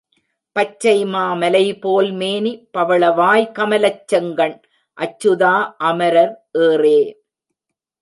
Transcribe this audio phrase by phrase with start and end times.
[0.55, 4.57] பச்சைமா மலைபோல் மேனி பவளவாய் கமலச் செங்கண்
[4.97, 5.55] அச்சுதா
[5.89, 6.99] அமரர் ஏறே!